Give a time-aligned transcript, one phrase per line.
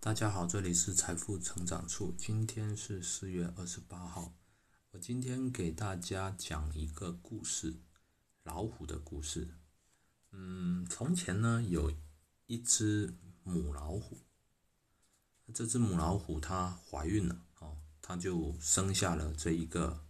[0.00, 2.14] 大家好，这里是财富成长处。
[2.16, 4.32] 今天是四月二十八号，
[4.92, 7.80] 我今天给大家讲一个故事，
[8.44, 9.56] 老虎的故事。
[10.30, 11.92] 嗯，从前呢有
[12.46, 14.18] 一只母老虎，
[15.52, 20.06] 这只母老虎它怀孕了哦，它就生下了这一个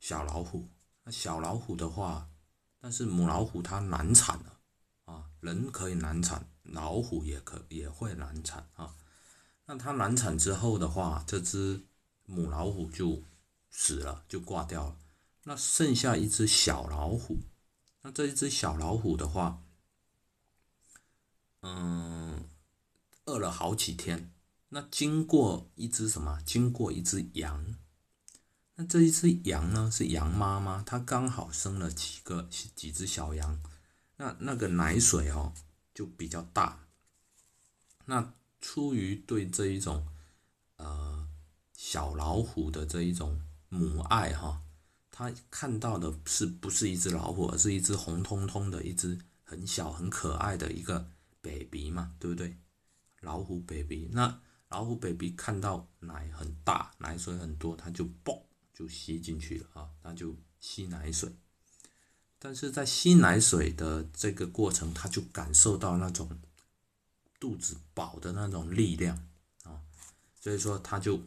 [0.00, 0.68] 小老虎。
[1.04, 2.28] 那小老虎的话，
[2.80, 4.58] 但是母老虎它难产了
[5.04, 6.50] 啊，人可以难产。
[6.70, 8.94] 老虎也可也会难产啊，
[9.66, 11.84] 那它难产之后的话，这只
[12.26, 13.22] 母老虎就
[13.70, 14.96] 死了，就挂掉了。
[15.44, 17.38] 那剩下一只小老虎，
[18.02, 19.62] 那这一只小老虎的话，
[21.62, 22.44] 嗯，
[23.24, 24.32] 饿了好几天。
[24.68, 26.40] 那经过一只什么？
[26.46, 27.74] 经过一只羊。
[28.76, 33.60] 那这一只羊呢，是羊妈妈，它刚好生了几个几只小羊。
[34.16, 35.52] 那那个奶水哦。
[35.94, 36.86] 就比较大，
[38.06, 40.06] 那出于对这一种
[40.76, 41.28] 呃
[41.74, 44.62] 小老虎的这一种母爱哈，
[45.10, 52.56] 他看到的是不是一只老虎，而是一只红彤彤的一只很小很可爱的一个 baby 嘛，对不对？
[53.20, 61.34] 老虎 baby，那老虎 baby 看到奶很大，奶水很多，它就嘣就吸进去了啊，它就吸奶水。
[62.42, 66.40] 但是在吸奶水的这个过程，他就感受到那种
[67.38, 69.28] 肚子饱的那种力量
[69.64, 69.82] 啊，
[70.40, 71.20] 所以说他就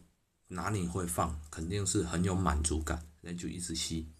[0.47, 4.11] 哪里会放，肯定是很有满足感，那就一直吸。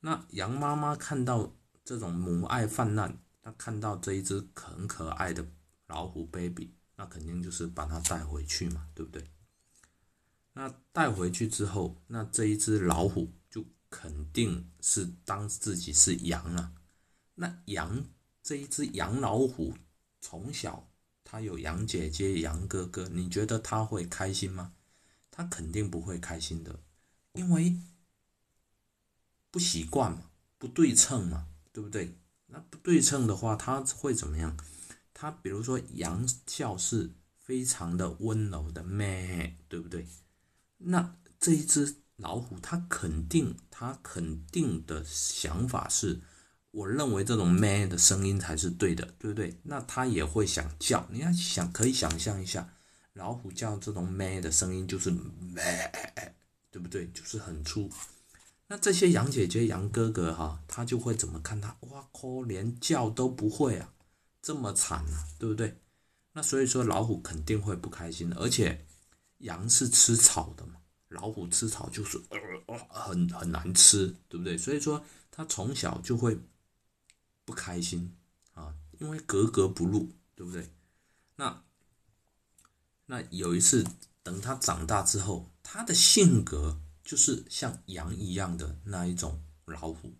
[0.00, 5.46] 那羊妈妈看到这种母爱泛滥，她看到这一只很可爱的
[5.86, 9.24] 老虎 baby，那肯定就是把它带回去嘛，对不对？
[10.54, 13.32] 那带回去之后，那这一只老虎。
[13.96, 16.72] 肯定是当自己是羊啊，
[17.36, 18.04] 那羊
[18.42, 19.72] 这一只羊老虎
[20.20, 20.90] 从小
[21.22, 24.74] 它有羊姐姐、羊哥哥，你觉得它会开心吗？
[25.30, 26.80] 它肯定不会开心的，
[27.34, 27.78] 因为
[29.52, 30.28] 不习惯嘛，
[30.58, 32.18] 不对称嘛，对不对？
[32.46, 34.56] 那不对称的话，它会怎么样？
[35.12, 40.08] 它比如说羊叫是非常的温柔的咩，对不对？
[40.78, 42.02] 那这一只。
[42.24, 46.22] 老虎，它肯定，它肯定的想法是，
[46.70, 49.60] 我认为这种咩的声音才是对的，对不对？
[49.64, 52.72] 那它也会想叫，你要想，可以想象一下，
[53.12, 55.92] 老虎叫这种咩的声音就是咩，
[56.70, 57.06] 对不对？
[57.10, 57.90] 就是很粗。
[58.68, 61.76] 那这些羊姐姐、羊哥哥哈，他就会怎么看它？
[61.80, 63.92] 哇靠，连叫都不会啊，
[64.40, 65.78] 这么惨啊，对不对？
[66.32, 68.86] 那所以说，老虎肯定会不开心，而且
[69.40, 70.76] 羊是吃草的嘛。
[71.08, 72.20] 老虎吃草就是
[72.66, 74.58] 呃很很难吃，对不对？
[74.58, 76.38] 所以说他从小就会
[77.44, 78.16] 不开心
[78.54, 80.72] 啊，因为格格不入，对不对？
[81.36, 81.62] 那
[83.06, 83.86] 那有一次，
[84.22, 90.14] 等他长大之后，他的性格就是像羊一样的那一种老虎。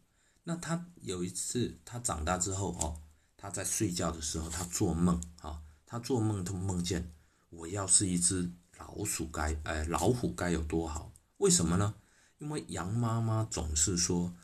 [0.45, 3.01] 那他有一次，他长大之后哦，
[3.37, 7.15] 他在睡觉的时候，他做梦啊，他做梦都梦见
[7.49, 8.53] 我要是一只。
[8.85, 11.11] 老鼠该，哎，老虎该有多好？
[11.39, 11.95] 为什么呢？
[12.39, 14.35] 因为羊妈妈总是说，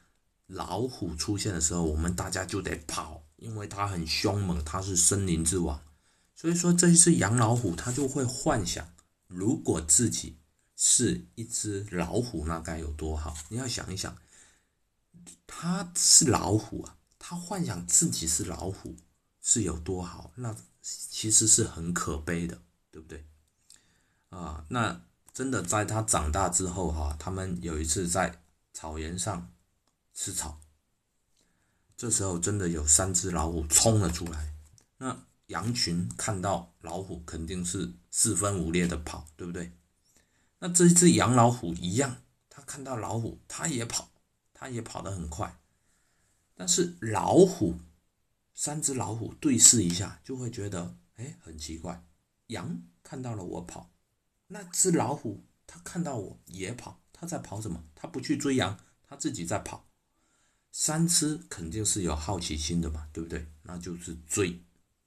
[0.47, 5.83] 老虎出现的时候，我们大家就得跑，因为它很凶猛，它是森林之王。
[6.35, 8.95] 所以说，这一只羊老虎，它就会幻想，
[9.27, 10.39] 如果自己
[10.75, 13.37] 是一只老虎，那该有多好？
[13.51, 14.17] 你要想一想，
[15.47, 18.97] 它是老虎啊，它幻想自己是老虎
[19.43, 20.33] 是有多好？
[20.37, 23.27] 那其实是很可悲的，对不对？
[24.31, 25.03] 啊，那
[25.33, 28.43] 真的在他长大之后哈，他们有一次在
[28.73, 29.53] 草原上
[30.15, 30.61] 吃草，
[31.97, 34.55] 这时候真的有三只老虎冲了出来，
[34.99, 39.73] 那羊群看到老虎肯定是四分五裂的跑，对不对？
[40.61, 44.11] 那这只羊老虎一样，它看到老虎，它也跑，
[44.55, 45.59] 它也跑得很快，
[46.55, 47.81] 但是老虎
[48.55, 52.05] 三只老虎对视一下，就会觉得哎很奇怪，
[52.47, 53.91] 羊看到了我跑。
[54.53, 57.85] 那只老虎，它看到我也跑，它在跑什么？
[57.95, 59.87] 它不去追羊，它自己在跑。
[60.73, 63.47] 三只肯定是有好奇心的嘛，对不对？
[63.63, 64.61] 那就是追，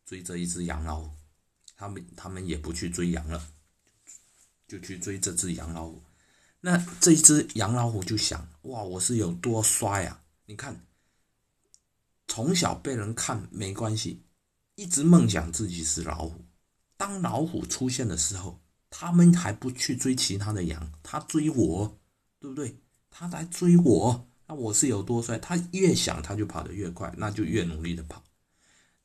[0.06, 1.12] 追这一只羊老虎。
[1.76, 3.52] 他们他们也不去追羊了，
[4.66, 6.02] 就去追这只羊老虎。
[6.62, 10.24] 那这一只羊老虎就想：哇，我是有多帅啊！
[10.46, 10.86] 你看，
[12.30, 14.24] 从小被人看没关系，
[14.76, 16.46] 一直梦想自己是老虎。
[16.96, 18.63] 当老虎出现的时候。
[18.96, 22.00] 他们还不去追其他的羊，他追我，
[22.40, 22.78] 对不对？
[23.10, 25.40] 他来追我，那我是有多帅？
[25.40, 28.24] 他越想，他就跑得越快，那就越努力的跑。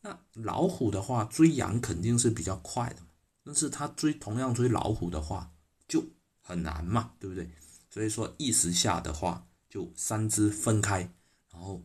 [0.02, 2.96] 那老虎的话，追羊肯定是比较快的，
[3.43, 5.50] 但是他追同样追老虎的话
[5.88, 6.05] 就
[6.43, 7.50] 很难嘛，对不对？
[7.91, 11.11] 所以说一时下的话，就三只分开，
[11.50, 11.82] 然后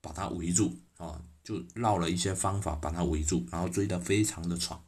[0.00, 4.82] 把它围住啊，就绕了一些方法把它围住，然后追得非常的爽。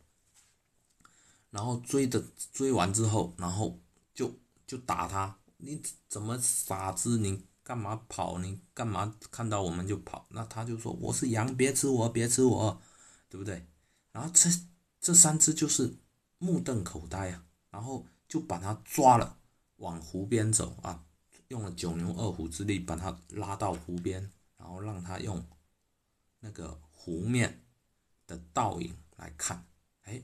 [1.51, 2.23] 然后追的
[2.53, 3.79] 追完之后，然后
[4.15, 4.33] 就
[4.67, 7.17] 就打他，你怎么傻子？
[7.19, 8.39] 你干嘛跑？
[8.39, 10.27] 你干嘛看到我们就跑？
[10.31, 12.83] 那他就说我是羊，别吃我，别吃我，
[13.31, 13.67] 对不对？
[14.13, 14.51] 然后这
[15.01, 15.97] 这三只就是
[16.39, 19.39] 目瞪口呆啊，然后就把他抓了，
[19.77, 21.05] 往湖边走啊，
[21.49, 25.43] 用了九牛二虎之力把他拉到湖边，然后让他用
[26.41, 27.65] 那个湖面
[28.27, 29.67] 的倒影来看，
[30.03, 30.23] 哎。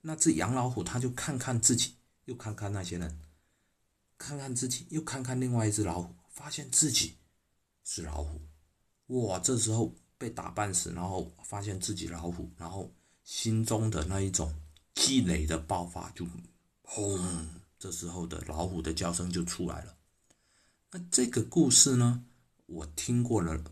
[0.00, 3.20] 那只洋老虎，它就看看自己，又看看那些人，
[4.16, 7.16] 看看自己，又看看另外一只老虎，发现自己
[7.84, 8.40] 是老虎，
[9.06, 9.38] 哇！
[9.38, 12.92] 这时候被打半死，然后发现自己老虎，然后
[13.24, 14.54] 心中的那一种
[14.94, 16.26] 积累的爆发就
[16.82, 17.48] 轰，
[17.78, 19.96] 这时候的老虎的叫声就出来了。
[20.92, 22.24] 那这个故事呢，
[22.66, 23.62] 我听过了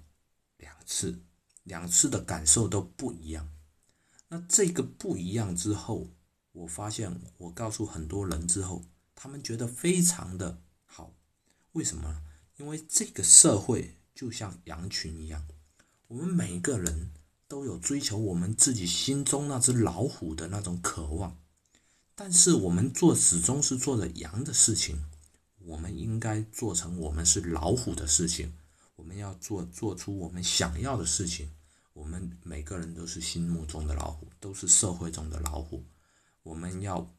[0.59, 1.23] 两次，
[1.63, 3.56] 两次的感受都不一样。
[4.29, 6.09] 那这个不一样之后。
[6.53, 8.83] 我发现，我告诉很多人之后，
[9.15, 11.13] 他们觉得非常的好。
[11.73, 12.23] 为什么？
[12.57, 15.47] 因为这个社会就像羊群一样，
[16.09, 17.11] 我们每一个人
[17.47, 21.37] 都有追求我们自己心中那只老虎的那种渴望，
[22.15, 25.05] 但是我们做始终是做着羊的事情。
[25.59, 28.55] 我们应该做成我们是老虎的事情，
[28.95, 31.51] 我们要做做出我们想要的事情。
[32.07, 35.85] 我们每个人都是心目中的老虎，都是社会中的老虎。
[36.45, 37.13] 我们要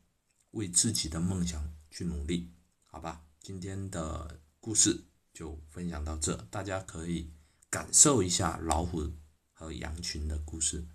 [0.51, 2.53] 为自己的梦想去努力，
[2.85, 3.21] 好吧？
[3.41, 5.03] 今天的故事
[5.33, 7.33] 就分享到这，大家可以
[7.69, 9.11] 感受一下老虎
[9.51, 10.87] 和羊群的故事。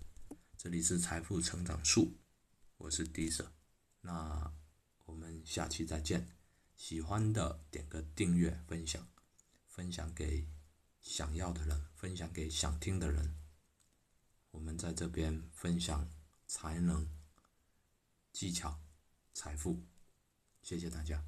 [0.57, 2.17] 这里是财富成长树，
[2.77, 3.53] 我是 D 舍，
[4.01, 4.51] 那
[5.05, 6.27] 我们下期再见。
[6.75, 9.07] 喜欢的点个订阅，分享，
[9.67, 10.47] 分享给
[10.99, 13.42] 想要的人，分享给想听的人。
[14.53, 16.09] 我们在这边分享
[16.47, 17.07] 才能。
[18.31, 18.79] 技巧，
[19.33, 19.83] 财富，
[20.63, 21.23] 谢谢大家。